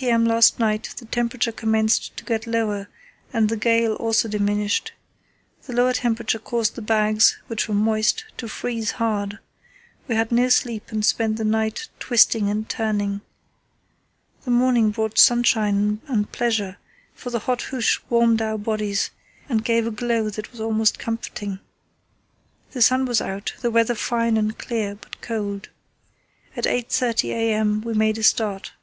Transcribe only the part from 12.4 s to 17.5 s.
and turning. The morning brought sunshine and pleasure, for the